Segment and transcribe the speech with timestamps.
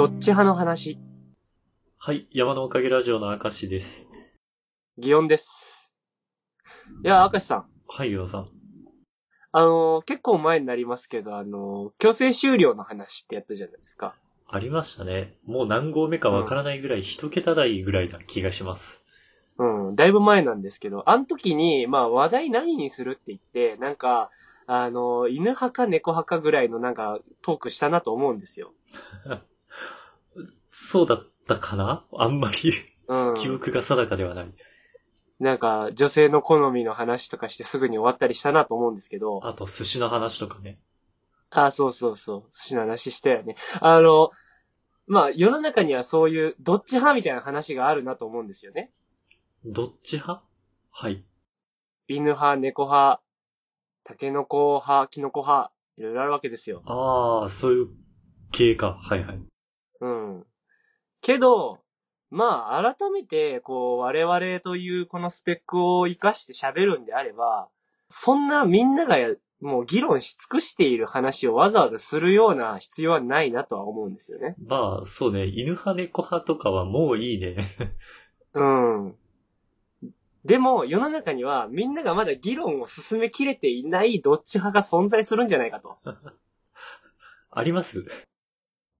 [0.00, 0.98] どっち派の話、
[1.98, 4.08] はい、山のおかげラジオの明石です。
[4.98, 5.92] 祇園です。
[7.04, 7.66] いや、明石さん。
[7.86, 8.48] はい、ようさん。
[9.52, 14.14] あのー結構前になりますけど、あのー強制終了の話ってやったじゃないですか。
[14.48, 15.34] ありましたね。
[15.44, 19.04] もう何号目かわからないぐらい、一桁台ぐらいな気がします。
[19.58, 24.30] うん、だいぶ前なんですけど、あの時に、まあ話題何にするって言って、なんか、
[24.66, 28.72] あのー犬派か猫派かぐらいのなんかトークしたなと思うんですよ。
[30.70, 32.06] そうだったかな？
[32.12, 32.72] あんまり
[33.08, 33.34] うん。
[33.34, 34.54] 記憶が定かではない。
[35.40, 40.78] なんか、女性の好みの話とかしてすぐに終わったりしたなと思うんですけど、あと、寿司の話とかね。
[41.50, 42.52] あ、そうそうそう。
[42.52, 43.56] 寿司の話したよね。
[43.80, 44.30] あの、
[45.06, 48.92] まあ、世の中にはそういう、どっち派みたいな話があるなと思うんですよね。
[49.64, 50.44] どっち派？
[50.90, 51.24] はい。
[52.06, 53.22] 犬派、猫派、
[54.04, 56.82] タケノコ派、キノコ派、いろいろあるわけですよ。
[56.84, 57.88] ああ、そういう
[58.52, 58.98] 系か。
[59.00, 59.40] はいはい。
[60.00, 60.46] うん。
[61.20, 61.80] けど、
[62.30, 67.68] まあ、改めて、こう、我々というこのスペックを活かして喋るんであれば、
[68.08, 74.54] そんなみんながやもう議論し尽くしている話をわざわざするような必要はないなとは思うんですよね。
[74.64, 75.44] まあ、そうね。
[75.44, 77.56] 犬派猫派とかはもういいね。
[78.54, 79.14] うん。
[80.44, 85.98] でも、世の中にはみんながまだ議論を進めきれていないどっち派が存在するんじゃないかと。
[87.52, 88.06] あります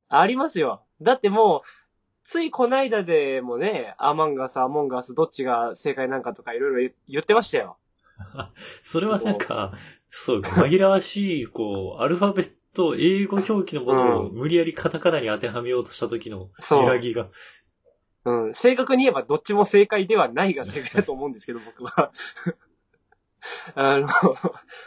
[0.09, 0.83] ありますよ。
[1.01, 1.61] だってもう、
[2.31, 7.77] ついこないだでもね、アマンガス、アモンガス、どっちが正解なんかとかいろいろ言ってましたよ。
[8.85, 9.73] それはなんか、
[10.11, 17.31] そう、紛らわしい、こう、アルファベット、英語表記のものをうん無理やりカタカナに当てはめようとした時のそう揺らぎが。
[18.25, 18.55] うん。
[18.55, 22.13] 正確に言えばどっちも正解ではないが正解だと思うんですけど、僕は。
[23.75, 24.07] あの、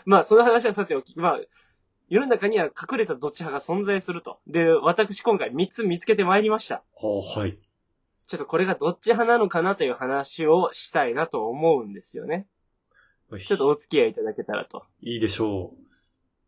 [0.06, 1.40] まあ、その話はさておき、まあ、
[2.14, 4.38] 世の中には隠れたどっち派が存在すると。
[4.46, 6.84] で、私今回3つ見つけてまいりました。
[7.02, 7.08] あ
[7.40, 7.58] はい。
[8.28, 12.46] ちょっとこれがどっち派なのかなという話をしたいなと思うんですよね。
[13.40, 14.86] ちょっとお付き合いいただけたらと。
[15.02, 15.74] いいでしょ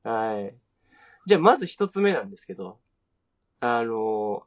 [0.03, 0.55] はい。
[1.25, 2.77] じゃあ、まず一つ目なんですけど、
[3.59, 4.43] あの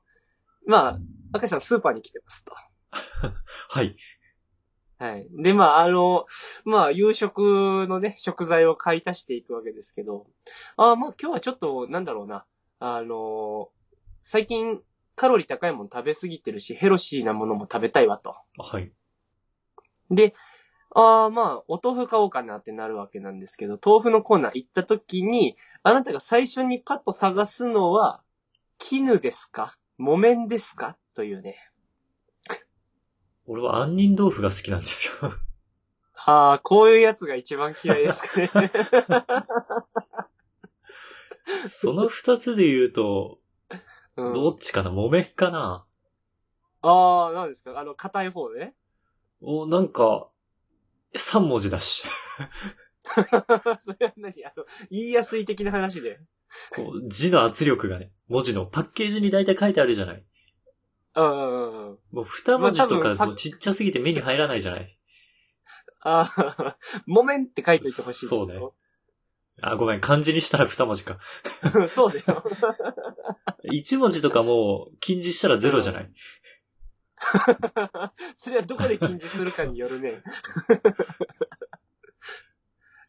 [0.69, 0.99] まあ、
[1.33, 2.53] 赤石さんスーパーに来てますと。
[2.53, 3.35] う。
[3.71, 3.97] はい。
[4.99, 5.29] はい。
[5.31, 6.27] で、まあ、あの、
[6.65, 10.27] まあ、夕食のね、食材を買い足していくわけですけど、
[10.77, 12.45] あまあ、今日はちょっと、なんだろうな、
[12.81, 13.71] あの
[14.23, 14.81] 最近、
[15.15, 18.35] カロリー高いもの食べ過ぎてるし、ヘロシーなものも食べたいわと。
[18.57, 18.93] はい。
[20.11, 20.33] で、
[20.95, 28.23] ああ、まあ、お豆腐買おうかなってなるわけなんですけど、豆腐のコーナー行った時に、あなたが最初にパッと探すのは、
[28.79, 29.77] 絹ですか？
[29.97, 30.97] 木綿ですか？
[31.15, 31.57] というね。
[33.51, 35.33] 俺は杏仁豆腐が好きなんですよ。
[36.27, 38.51] ああ、こういうやつが一番嫌いですかね。
[41.67, 43.39] その二つで言うと、
[44.17, 44.91] うん、どっちかな？
[44.91, 45.87] 木綿かな？
[46.83, 47.79] ああ、なんですか？
[47.79, 48.75] あの、硬い方ね。
[49.41, 50.29] お、なんか、
[51.17, 52.05] 三文字だし。
[53.81, 54.45] それは何？
[54.45, 56.21] あの、言いやすい的な話で。
[56.71, 60.25] こう、字の圧力がね、文字のパッケージに大体書いてあるじゃない。
[61.21, 61.99] うんうんうんうん。
[62.13, 64.99] もう二文字とかもうちっちゃすぎて目に入らないじゃない？
[66.01, 68.27] ああ、 木綿って書いといてほしい。
[68.27, 68.61] そうね。
[69.61, 71.19] あ、ごめん、漢字にしたら二文字か。
[71.89, 72.45] そうだよ。
[73.65, 76.13] 一文字とかもう禁じしたらゼロじゃない？
[78.37, 80.23] それはどこで禁じするかによるね。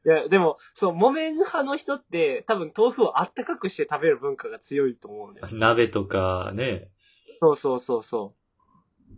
[0.05, 5.47] いや、でも、そう、木綿派の人って、多分豆腐をあったかくして食べる文化が強いと思うんだよ。
[5.51, 6.89] 鍋とかね。
[7.39, 8.33] そうそうそうそ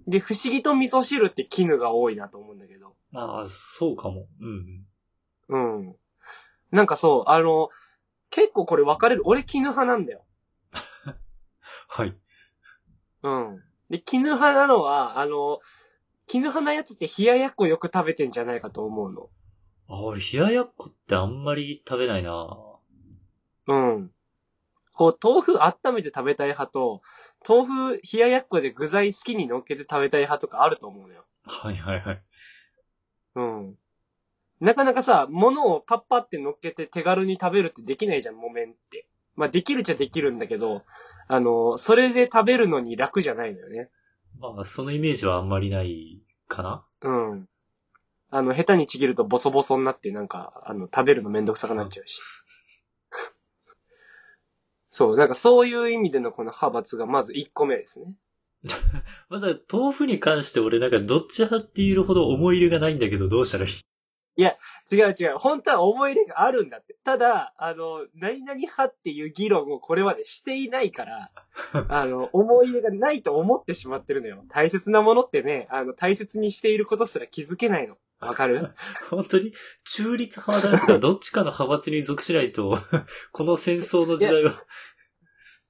[0.08, 0.10] う。
[0.12, 2.96] で、不思議と味噌汁って絹が多いなと思うんだけど。
[3.16, 4.28] ああ、そうかも。
[4.40, 4.86] うん。
[5.50, 5.96] うん。
[6.72, 7.70] なんかそう、あの、
[8.30, 9.24] 結構これ分かれる。
[9.26, 10.24] 俺絹派なんだよ。
[11.90, 12.16] はい。
[13.24, 13.64] うん。
[13.90, 15.60] で、絹派なのは、あの、
[16.28, 19.30] 絹派なやつって冷ややっこよく食べてんじゃないかと思うの。
[19.90, 22.48] あ、俺、冷ややっこってあんまり食べないな
[23.68, 24.12] うん。
[24.94, 27.02] こう、豆腐温めて食べたい派と、
[27.48, 31.26] 豆腐冷ややっこで具材好きに乗っけて食べたい派とかあると思うのよ。
[31.44, 32.22] はいはいはい。
[33.36, 33.78] うん。
[34.60, 39.08] なかなかさ、物をパッパって乗っけて手軽に食べるってできないじゃん、木綿って。
[39.36, 40.84] まあ、できるっちゃできるんだけど、
[41.28, 43.90] あの、それで食べるのに楽じゃないのよね。
[44.40, 46.86] まあ、そのイメージはあんまりないかな。
[47.02, 47.48] うん。
[48.30, 52.22] あの、下手にちぎるとボソボソになって、なんか、あの、食べるのめんどくさくなっちゃうし。
[54.92, 58.14] そう、なんかそういう意味でのこの派閥がまず1個目ですね。
[59.30, 64.44] まだ豆腐に関して俺なんかどっち派って言えるほど思い入れがないんだけどどうしたらいい？
[64.92, 65.38] 違う違う。
[65.38, 66.96] 本当は思い入れがあるんだって。
[67.04, 71.32] ただ、あの、何々派っていう議論をこれまでしていないから、
[71.90, 74.42] あの、思い入れがないと思ってしまってるのよ。
[74.50, 77.98] 大切なものってね、あの、大切にしていることすら気づけないの。
[78.22, 78.74] わかる？
[79.10, 79.52] 本当に？
[79.86, 82.78] 中立派なんですが、 どっちかの派閥に属しないと、
[83.34, 84.64] この戦争の時代は。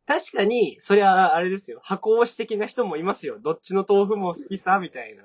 [0.05, 1.79] 確かに、そりゃ、あれですよ。
[1.83, 3.39] 箱推し的な人もいますよ。
[3.39, 5.23] どっちの豆腐も好きさ、みたいな。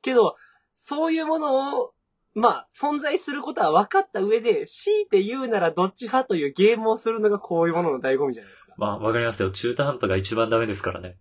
[0.00, 0.36] けど、
[0.74, 1.94] そういうものを、
[2.34, 8.74] まあ、存在することは分かった上で、強いて言うならどっち派というゲームをするのがこういうものの醍醐味じゃないですか。
[8.76, 9.50] まあ、わかりますよ。
[9.50, 11.14] 中途半端が一番ダメですからね。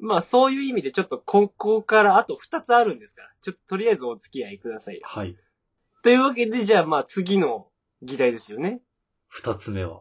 [0.00, 3.30] まあ、そういう意味でちょっとここからあと2つあるんですから。
[3.42, 5.02] ちょっととりあえずお付き合いくださいよ。
[5.04, 5.36] はい。
[6.02, 7.68] というわけで、じゃあまあ次の
[8.02, 8.80] 議題ですよね。
[9.28, 10.00] 二つ目は。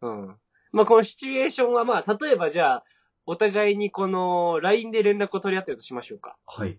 [0.00, 0.36] うん。
[0.72, 2.84] まあこのシチュエーションはまあ、例えばじゃあ、
[3.26, 6.36] お互いにこの LINE で連絡を取り合ってるとしましょうか。
[6.46, 6.78] はい。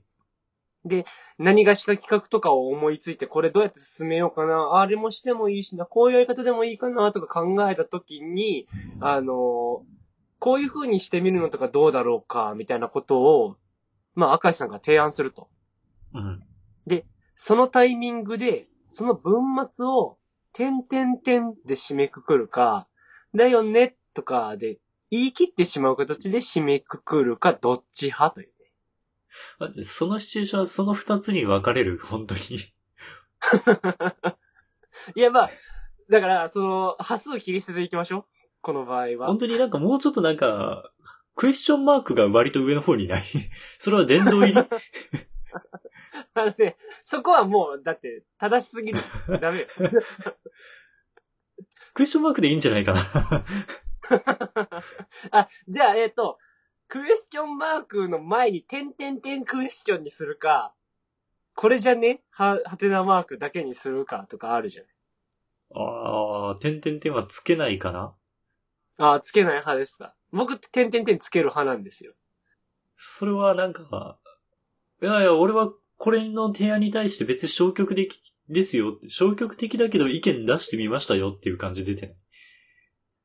[1.37, 8.67] 何がしか企画とかを思いついて、これどうやって進めようかな、あれもしてもいいしな、こういうやり方でもいいかな、とか考えたときに、
[8.99, 9.85] あの、
[10.43, 13.55] こういう風にしてみるのとかどうだろうか、みたいなことを、
[14.13, 15.47] まあ、明石さんが提案すると。
[16.13, 16.43] うん。
[17.35, 20.17] そのタイミングで、その文末を、
[20.51, 22.89] 点点点で締めくくるか、
[23.33, 28.53] だよね、とかで、言い切ってしまう形で締めくくるか、どっち派というね。
[29.59, 32.41] 待って、そのシチュエーションはその二つに分かれる本当に。
[35.15, 35.49] いや、まあ、
[36.09, 38.25] だから、その、端数切り捨てていきましょう。
[38.63, 39.39] この場合は本。
[39.39, 40.89] 当になんかもうちょっとなんか、
[41.35, 43.23] クエスチョンマークが割と上の方にない
[43.77, 44.57] それは殿堂入り？
[46.33, 48.99] あのね、そこはもう、だって、正しすぎる。
[49.41, 49.67] ダメよ。
[51.93, 52.99] クエスチョンマークでいいんじゃないかな
[55.31, 56.39] あ、じゃあ、えっ、と、
[56.87, 60.73] クエスチョンマークの前に点点点クエスチョンにするか、
[61.55, 62.23] これじゃね？
[62.31, 64.85] は、はてなマークだけにするかとかあるじゃん。
[65.75, 68.15] ああ、点々点はつけないかな
[68.97, 70.15] あ、つけない派ですか。
[70.31, 72.13] 僕って点点点つける派なんですよ。
[72.95, 74.17] それはなんか、
[75.01, 79.09] いやいや、俺はこれの提案に対して別に消極的ですよって。
[79.09, 82.15] 消極的だけど意見出してみましたよっていう感じ出て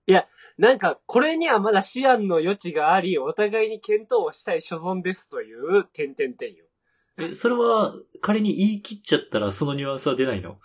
[0.06, 0.26] ない？
[0.59, 6.64] なんか、これにはまだ思案の余地があり、お互いに検討をしたい所存ですという点点点よ。
[7.17, 10.59] え、それは仮に言い切っちゃったらそのニュアンスは出ないの？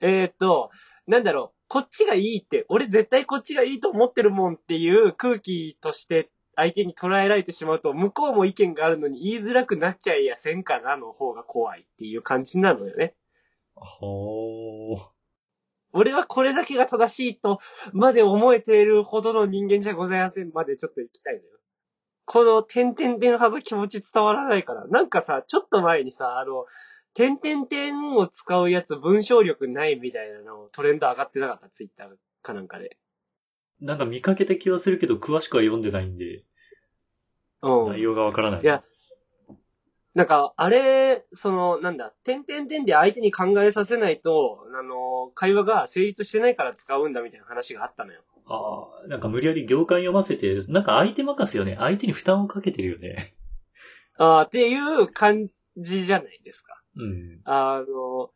[0.00, 0.70] えーっと、
[1.06, 13.16] なんだろう、こっちがいいって、俺絶対こっちがいいと思ってるもんっていう空気として相手に捉えられてしまうと、向こうも意見があるのに言いづらくなっちゃいやせんかなの方が怖いっていう感じなのよね。
[13.74, 15.00] ほー。
[15.92, 17.58] 俺はこれだけが正しいと
[17.92, 21.44] まで思えているほどの人間じゃございませんまでちょっと行きたいのよ。
[22.24, 24.86] この点々点派の気持ち伝わらないから。
[24.86, 26.66] なんかさ、ちょっと前にさ、あの、
[27.14, 31.68] 点々点を使うやつ文章力ないみたいなのトレンド上がってなかった？
[31.68, 32.08] ツイッター
[32.42, 32.98] かなんかで。
[33.80, 36.44] なんか見かけた気はするけど詳しくは読んでないんで、
[37.62, 37.90] うん。
[37.92, 38.62] 内容がわからない。
[38.62, 38.84] いや
[40.14, 48.22] なんか、あれ、その、なんだ、点々点で相手に考えさせないと、あの、会話が成立してないから使うんだみたいな話があったのよ。
[48.46, 51.74] ああ、なんか無理やり行間読ませて、なんか相手任せよね。
[51.80, 53.34] 相手に負担をかけてるよね。
[54.16, 56.80] あーっていう感じじゃないですか。
[56.96, 57.40] うん。
[57.44, 58.30] あの、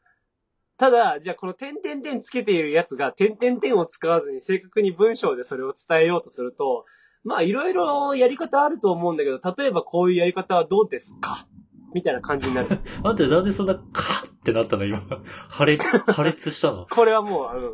[0.77, 6.85] ただ、じゃあこの点々点つけているやつが点々点を使わずに正確に文章でそれを伝えようとすると、
[7.25, 11.47] まあいろいろやり方あると思うんだけど、例えばこういうやり方はどうですか？
[11.95, 12.69] みたいな感じになる。
[13.03, 14.85] あんたなんでそんなカーってなったの？
[14.85, 15.01] 今。
[15.49, 16.87] 破裂、破裂したの？
[16.91, 17.73] これはもう、あの、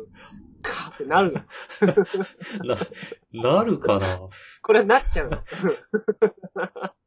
[0.63, 1.41] カーってなるの。
[3.33, 4.01] な、なるかな？
[4.63, 5.37] これなっちゃうの。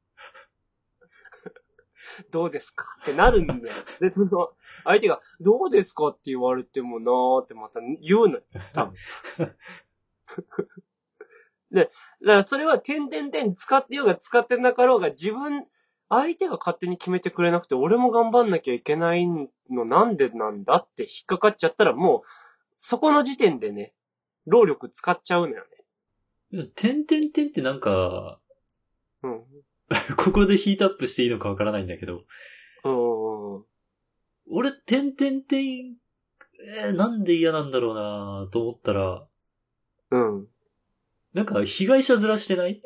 [2.31, 2.85] どうですか？
[3.03, 3.61] ってなるんだよ。
[4.01, 4.51] で、その、
[4.85, 6.09] 相手が、どうですか？
[6.09, 8.43] って言われてもなーってまた言うのよ。
[8.73, 8.95] 多分。
[11.71, 15.67] で、だからそれは点々点使ってようが使ってなかろうが自分、
[16.09, 22.29] 相手が勝手に決めてくれなくて俺も頑張んなきゃいけないのなんでなんだって引っかかっちゃったらもう、
[22.79, 23.93] そこの時点でね、
[24.47, 25.65] 労力使っちゃうのよ
[26.53, 26.71] ね。
[26.75, 28.41] 点々点ってなんか、
[29.23, 29.45] うん。
[30.17, 32.25] ここでヒートアップしていいのかわからないんだけど、
[32.85, 32.89] う
[33.61, 33.65] ん。
[34.51, 35.97] 俺、点々点、
[36.83, 39.27] えーなんで嫌なんだろうなと思ったら、
[40.11, 40.49] うん。
[41.33, 42.81] なんか被害者面してない？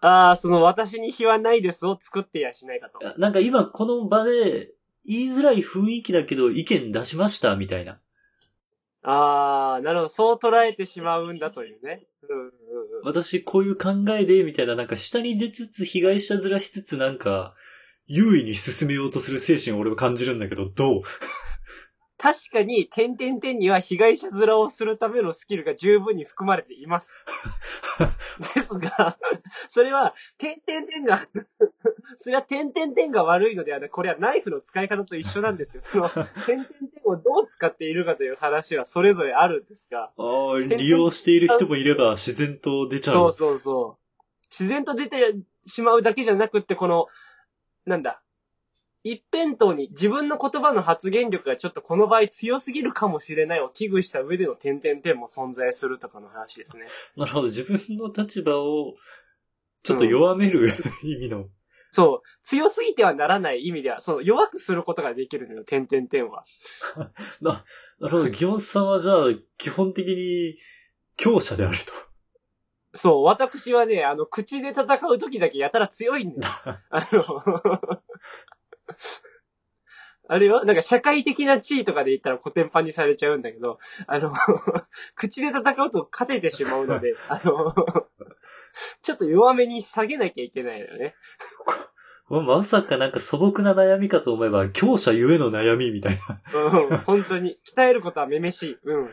[0.00, 2.98] ああ、その私に非はないですを作ってやしないかと。
[3.18, 4.72] なんか今この場で
[5.04, 8.00] 言いづらい雰囲気だけど意見出しましたみたいな。
[9.02, 10.08] ああ、なるほど。
[10.08, 12.06] そう捉えてしまうんだというね。
[12.28, 12.52] うんうんうん。
[13.04, 17.54] 私こういう考えで、みたいな、なんか下に出つつ被害者面しつつなんか、
[18.06, 21.02] 優位に進めようとする精神を俺は感じるんだけど、どう？
[22.22, 27.24] 確かに、点々点には被害者面をするためのスキルが十分に含まれています。
[28.54, 29.18] ですが、
[29.66, 31.18] それは、点々点が、
[32.14, 35.80] それは点々点が悪いのではなく、これはナイフの使い方と一緒なんですよ。
[35.82, 36.08] その、
[36.46, 43.14] 点々点をどう使っているかという話はそれぞれあるんですが、ああ、利用している人もいれば自然と出ちゃう。
[43.14, 44.22] そうそうそう。
[44.48, 47.08] 自然と出てしまうだけじゃなくって、この、
[47.84, 48.22] なんだ。
[49.04, 56.84] 一辺倒に自分の言葉の発言力がちょっとこの場合強すぎるかもしれないを危惧した上での点々点も存在するとかの話ですね。
[57.16, 57.48] なるほど。
[57.48, 58.94] 自分の立場を、
[59.82, 60.70] ちょっと弱める、
[61.02, 61.46] 意味の。
[61.90, 62.28] そう。
[62.42, 66.44] 強すぎてはならない意味では、その弱くすることができるのよ、点々点は。
[67.42, 67.64] な、
[67.98, 68.28] なるほど。
[68.28, 69.16] ギョンさんはじゃあ、
[69.58, 70.56] 基本的に、
[71.16, 71.92] 強者であると。
[72.94, 76.62] そう、私はね、あの、口で戦う時だけやたら強いんです。
[76.64, 78.02] あの、
[80.32, 80.64] あれは？
[80.64, 84.32] なんか社会的な地位とかで言ったら古典版にされちゃうんだけど、あの、
[85.14, 87.74] 口で戦うと勝ててしまうので、あの、
[89.02, 91.14] ちょっと弱めに下げなきゃいけないのよね。
[92.30, 96.18] ま まさかなんか素朴な悩みかと思えば、強者ゆえの悩みみたい
[96.54, 96.60] な。
[96.60, 97.58] うん、本当に。
[97.76, 98.78] 鍛えることはめめしい。
[98.84, 99.12] うん。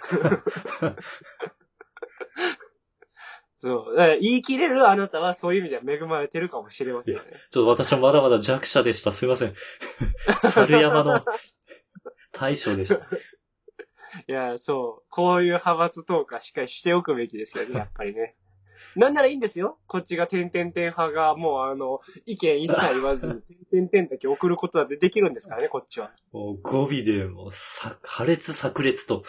[3.62, 3.96] そう。
[3.96, 7.32] だから言い切れるあなたはそういう意味では恵まれてるかもしれませんよね。
[7.52, 9.12] ちょっと私はまだまだ弱者でした。
[9.12, 9.54] すいません。
[10.50, 11.22] 猿山の
[12.32, 12.96] 大将でした。
[14.28, 15.08] いや、そう。
[15.10, 18.36] こういう派閥等かしっかりしておくべきですよね、やっぱりね。
[18.96, 19.78] なんならいいんですよ。
[19.88, 26.12] こっちが点々点派が、もうあの、意見一切言わずに、 点々点だけ送ることだってできるんですからね、こっちは。
[26.32, 29.24] もう語尾でもうさ、破裂炸裂と。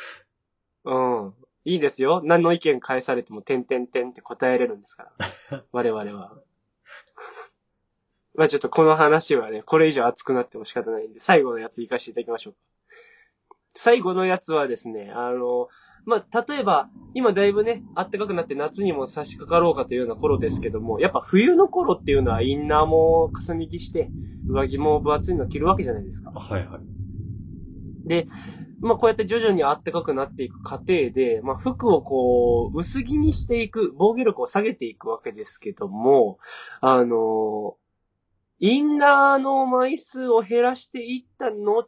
[0.84, 1.34] うん。
[1.70, 2.20] いいですよ。
[2.24, 5.12] 何の意見返されても、点々点って答えれるんですか
[5.50, 5.64] ら。
[5.70, 6.36] 我々は。
[8.34, 12.58] まあちょっとこの話はね、これ以上熱くなっても仕方ないんで、最後のやつ行かせていただきましょうか。
[13.72, 15.68] 最後のやつはですね、あの、
[16.04, 24.10] まあ、例えば、今だいぶね、暖かくなって夏にも差し掛かろうかというような頃ですけども、やっぱ冬の頃っていうのはインナーも重ね着して、
[24.48, 26.32] 上着も分厚いの着るわけじゃないですか。
[26.32, 26.80] はいはい。
[28.80, 36.38] まあこうやって徐々に暖かくなっていく過程で、まあ服をこう、薄着にしていく、防御力を下げていくわけですけども、
[36.80, 37.76] あの、
[38.58, 41.86] インナーの枚数を減らしていった後、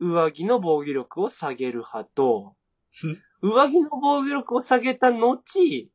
[0.00, 2.56] 上着の防御力を下げる派と、
[3.42, 5.42] 上着の防御力を下げた後、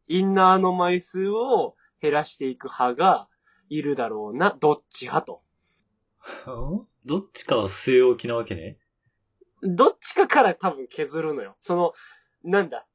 [0.07, 3.27] インナーの枚数を減らしていく派が
[3.69, 5.41] いるだろうな、どっち派と。
[6.51, 8.77] ん どっちかは据え置きなわけね。
[9.63, 11.55] どっちかから多分削るのよ。
[11.59, 11.93] その、
[12.43, 12.85] なんだ。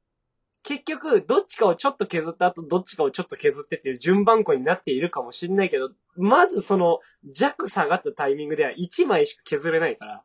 [0.62, 10.24] 結局、どっちかをちょっと削った後、どっちかをちょっと削ってっていう順番こになっているかもしれないけど、まずその、弱下がったタイミングでは1枚しか削れないから。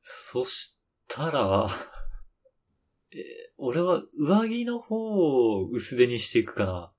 [0.00, 1.68] そしたら、
[3.12, 3.20] えー
[3.62, 6.92] 俺は上着の方を薄手にしていくかな。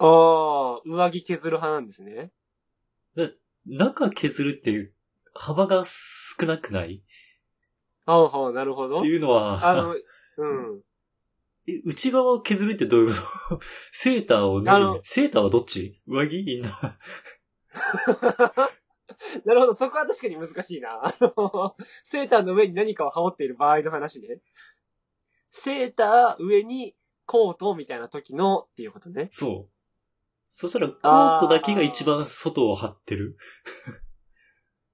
[0.00, 2.32] ああ、上着削る派なんですね。
[3.66, 4.94] 中削るっていう
[5.34, 7.02] 幅が少なくない？
[8.06, 9.06] ああ、はあ、なるほどって。
[9.06, 9.94] いうのは、あの、
[10.38, 10.82] うん。
[11.68, 13.14] え内側を削るってどういうこ
[13.56, 13.60] と？
[13.92, 16.00] セーターをあ脱のぐセーターはどっち？
[16.06, 16.40] 上着？
[16.40, 16.92] インナー
[19.44, 20.88] なるほど、そこは確かに難しいな。
[21.04, 24.40] あの、セーターの上に何かを羽織っている場合の話ね。
[25.50, 29.28] セーター上にコートみたいな時のっていうことね。
[29.30, 29.72] そう。
[30.48, 33.36] そしたらコートだけが一番外を張ってる。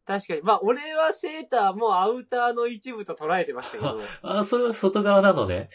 [0.07, 0.43] 確かに。
[0.43, 5.69] まあ、俺はセーターもアウターの一部と捉えてましたけど、あ あ、それは外側なのね。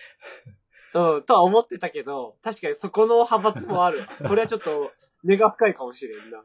[0.93, 4.05] うん、とは思ってたけど、確かにそこの派閥もあるわ。
[4.27, 4.91] これはちょっと
[5.23, 6.43] 根が深いかもしれんな。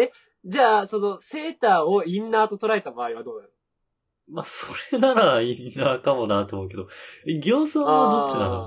[0.00, 0.10] え、
[0.44, 3.48] じゃあ、その、セーターをインナーと捉えた場合はどうなの
[4.28, 6.88] まあ、それならインナーかもなと思うけど。
[7.26, 8.66] え、ギョンさんはどっちなの？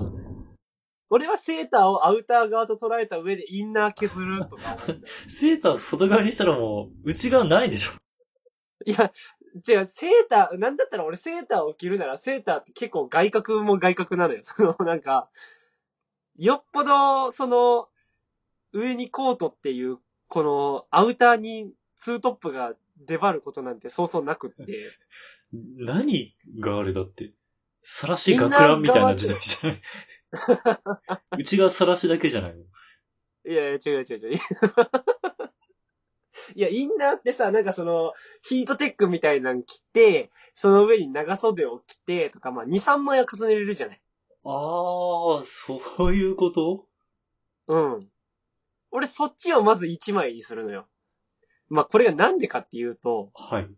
[1.08, 4.76] 俺はセーターをアウター側と捉えた上でインナー削るとか。
[5.28, 7.92] セーターを外側にしたらもう、内側ないでしょ。
[8.86, 9.12] いや、
[9.68, 14.40] 違う、セーター、なんだったら俺セーターを着るなら、セーターって結構外角も外角なのよ。
[14.44, 15.28] その、なんか、
[16.36, 17.88] よっぽど、その、
[18.72, 24.66] 上にコートっていう、この、アウターにツートップが出張ることなんてそうそうなくって。
[25.52, 27.32] 何があれだって。
[27.82, 29.80] さらし学ランみたいな時代じゃない？
[31.38, 32.64] 内側さらしだけじゃないの？
[33.48, 34.40] いやいや、違う違う違う。
[36.54, 38.12] いや、インナーってさ、なんかその、
[38.42, 44.00] ヒートテックみたいなの着て、その上に長袖を着て、とか、まあ、2、3枚は重ねれるじゃない。
[44.44, 46.86] ああ、そういうこと？
[47.66, 48.08] うん。
[48.92, 50.86] 俺そっちをまず1枚にするのよ。
[51.68, 53.68] まあこれがなんでかっていうと、はい。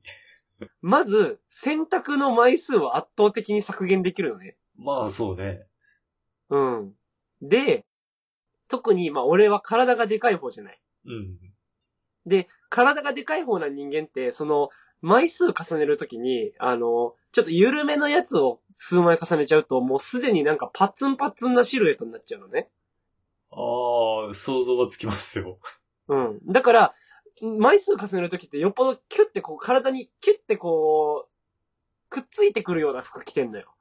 [0.83, 4.59] まず、選択の枚数を圧倒的に削減できるのね。
[4.77, 5.67] まあ、そうね。
[6.51, 6.93] うん。
[7.41, 7.87] で、
[8.69, 10.81] 特に、まあ俺は体がでかい方じゃない。
[11.07, 11.39] うん。
[12.29, 14.71] で、体がでかい方な人間って、その、
[15.01, 22.69] 枚数重ねるときに、あの、ちょっと緩めのやつを数枚重ねちゃうと、もうすでになんかパッツンパッツンなシルエットになっちゃうのね。
[23.51, 25.59] ああ、想像がつきますよ。
[26.09, 26.41] うん。
[26.47, 26.93] だから、
[27.41, 33.75] 枚数重ねるときってよっぽどキュッてこう体にキュッてこう、くっついてくるような服着てんのよ。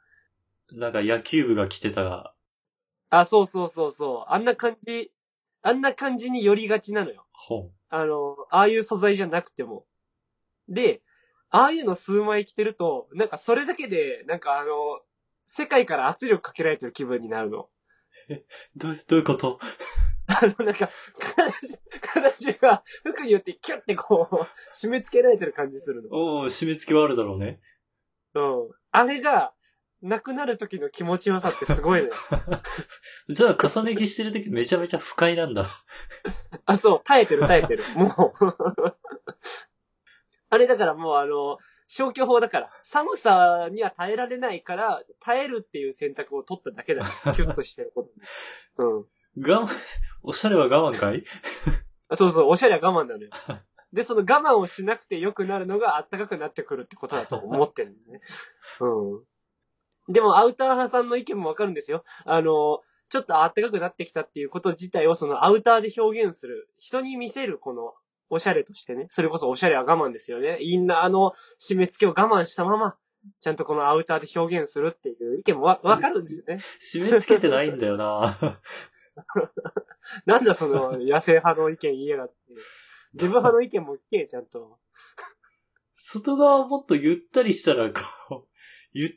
[0.71, 2.33] なんか野球部が着てたら、
[3.09, 4.33] あ、そうそうそうそう。
[4.33, 5.11] あんな感じ、
[5.61, 7.25] あんな感じに寄りがちなのよ。
[7.37, 7.71] 本。
[7.89, 9.85] あの、ああいう素材じゃなくても。
[10.67, 11.01] で、
[11.49, 14.71] ああいうの数枚着てると、なんかそれだけで、なんかあの、
[15.45, 17.69] 世界から圧力かけられてる気分になるの。
[18.75, 19.59] どう、どういうこと？
[20.27, 20.89] あの、なんか、
[22.01, 24.35] 体中が服によってキュッてこう、
[24.75, 26.09] 締め付けられてる感じするの。
[26.11, 27.61] おお締め付けはあるだろうね。
[28.33, 28.69] うん。
[28.91, 29.53] あれが、
[30.01, 32.13] なくなる時の気持ちよさってすごいのよ。
[33.29, 35.65] じゃあ、重ね着してる時めちゃめちゃ不快なんだ。
[36.65, 37.83] あ、そう、耐えてる耐えてる。
[37.95, 38.11] もう。
[40.49, 47.07] あれだからもうあの、消去法だから、寒さには耐えられないから、耐えるっていう選択を取っただけだよ。
[47.33, 48.03] キュッとしてるこ
[48.77, 48.83] と。
[48.83, 49.05] うん。
[49.39, 49.75] 我慢、
[50.23, 51.23] おしゃれは我慢かい？
[52.09, 53.29] あそうそう、おしゃれは我慢なのよ。
[53.93, 58.21] で、その我慢をしなくて良くなるのが暖かくなってくるってことだと思ってるんだね。
[58.81, 59.23] うん。
[60.09, 62.03] でも、アウター派さんの意見もわかるんですよ。
[62.25, 67.93] あの、ちょっと暖かくなってきたっていうこと自体をそのアウターで表現する、人に見せるこの、
[68.29, 69.05] おしゃれとしてね。
[69.09, 70.57] それこそおしゃれは我慢ですよね。
[70.59, 72.97] インナーの締め付けを我慢したまま、
[73.39, 76.59] ちゃんとこのアウターで表現するっていう意見もわ、わかるんですよね。
[76.81, 78.37] 締め付けてないんだよな
[80.25, 82.35] なんだその野生派の意見言いやがって。
[83.13, 84.77] デブ派の意見も聞け、ちゃんと。
[85.93, 88.47] 外側もっとゆったりしたら、こう、
[88.93, 89.09] ゆ、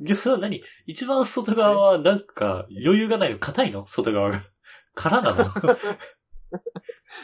[0.00, 0.62] いや、何？
[0.84, 3.38] 一番外側はなんか余裕がないの？
[3.38, 4.42] 硬いの外側が。
[4.94, 5.44] 空なの？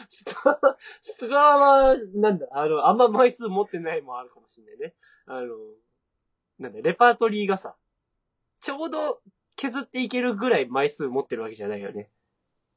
[0.09, 0.59] 外
[1.01, 1.57] 外側
[1.93, 4.95] は、なんだ、あの、あんま枚数持ってないもあるかもしれないね。
[5.25, 5.47] あの、
[6.59, 7.75] なんだ、レパートリーがさ、
[8.59, 9.21] ちょうど
[9.55, 12.09] 削っていけるぐらい枚数持ってるわけじゃないよね。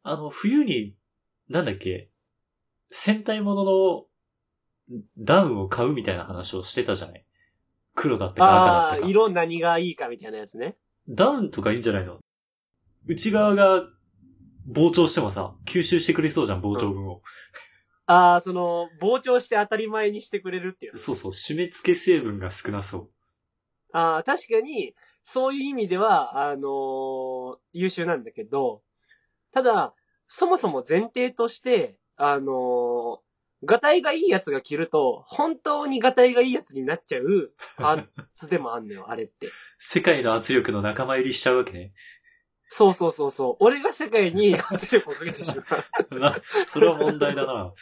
[0.02, 0.96] あの、冬に、
[1.48, 2.11] なんだっけ、
[2.90, 4.06] 戦隊ものの
[5.18, 7.25] ダウンを買うみたいな話をしてたじゃない？
[7.96, 9.09] 黒だったか赤だったか。
[9.09, 10.76] 色何がいいかみたいなやつね。
[11.09, 12.18] ダウンとかいいんじゃないの？
[13.06, 13.82] 内側が
[14.70, 17.22] 膨張してもさ、吸収してくれそうじゃん、膨張分を。
[18.06, 20.98] ああ、その、膨張して当たり前にしてくれるっていう。
[20.98, 23.11] そうそう、締め付け成分が少なそう。
[23.92, 28.82] ああ、確かに、そういう意味では、あのー優秀なんだけど、
[29.52, 29.94] ただ、
[30.28, 33.18] そもそも前提として、あのー、
[33.64, 39.48] ガタイがいいやつが着ると、本当にガタイがいいやつになっちゃうパーツでもあんのよ、 あれって。
[39.78, 41.94] 世界の圧力の仲間入りしちゃうわけね。
[42.68, 43.56] そうそうそうそう。
[43.60, 45.64] 俺が社会に 圧力をかけてしま
[46.10, 46.18] う。
[46.18, 47.72] な、それは問題だな。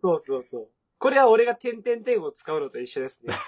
[0.00, 0.70] そうそうそう。
[0.98, 3.34] これは俺が点々点を使うのと一緒ですね。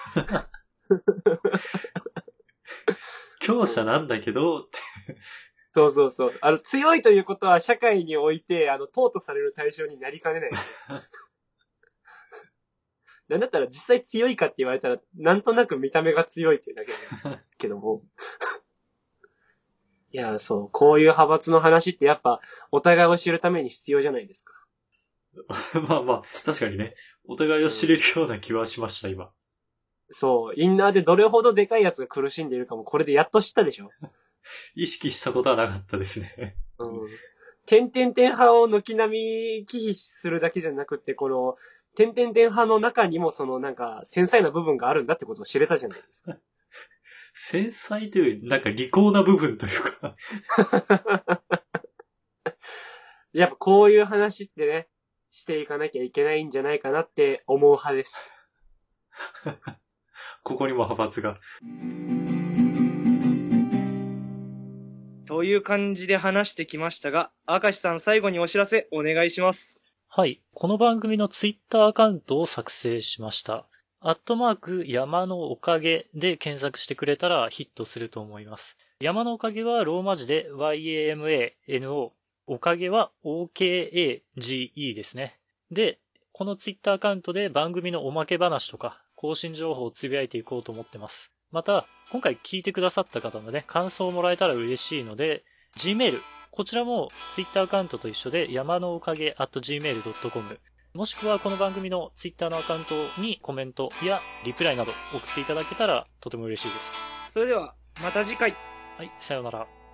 [3.41, 4.79] 強者なんだけど、って
[5.77, 6.33] そうそうそう。
[6.41, 10.51] あの、強いということは社会において、あの、淘汰される対象になりかねない。
[13.29, 16.93] なんだったら実際強いかって言われたら、なんとなく見た目が強いっていうだけ
[17.29, 18.03] だけど も。
[20.13, 20.71] いや、そう。
[20.71, 24.55] こういう派閥の話ってやっぱ、お互いを知るために必要じゃないですか。
[25.89, 26.95] まあまあ、確かにね、
[27.27, 29.33] お互いを知れるような気はしました、今。
[30.11, 30.55] そう。
[30.57, 33.91] インナーでどれほどでかいやつが苦しんでいるかも、これでやっと知ったでしょ。
[34.75, 36.57] 意識したことはなかったですね。
[36.79, 37.07] うん。
[37.67, 41.57] 点々点派を軒並み忌避するだけじゃなくって、この、
[41.97, 46.37] 点々点派の中にもそのなんか繊細な部分があるんだってことを知れたじゃないですか。
[47.33, 50.17] 繊細という、なんか利口な部分というか、
[53.33, 54.89] やっぱこういう話ってね、
[55.31, 58.33] していかなきゃいけないんじゃないかなって思う派です。
[60.45, 61.39] ここにも派閥が。
[65.27, 69.86] という感じで話してきましたが、明石さん最後にお知らせお願いします。
[70.17, 70.41] はい。
[70.55, 73.67] この番組のツイッターアカウントを作成しました。
[74.01, 78.79] アットマーク山のおかげで検索してくれたらヒットすると思います。
[78.99, 82.13] 山のおかげはローマ字で YAMANO。
[82.47, 85.39] おかげは OKAGE ですね。
[85.71, 85.99] で、
[86.33, 91.31] このツイッターアカウントで番組のおまけ話とか更新情報をつぶやいていこうと思ってます。
[91.53, 95.45] また、今回聞いてくださった方のね、感想をもらえたら嬉しいので、
[95.77, 96.23] Gmail、
[96.57, 100.61] こちらも Twitter アカウントと一緒で山のおかげ at gmail.com
[100.95, 106.93] もしくはこの番組の Twitter のアカウントにコメントやリプライなど送っていただけたらとても嬉しいです。
[107.29, 108.55] それでは、また次回。
[108.97, 109.86] はい、さようなら。